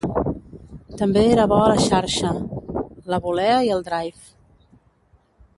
[1.01, 2.33] També era bo a la xarxa,
[3.15, 4.27] la volea i el drive.